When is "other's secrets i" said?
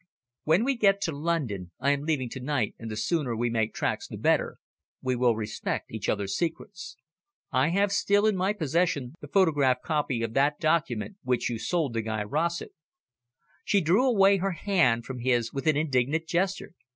6.09-7.67